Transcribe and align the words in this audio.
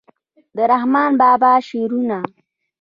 د 0.55 0.57
رحمان 0.71 1.11
بابا 1.21 1.53
شعرونه 1.67 2.17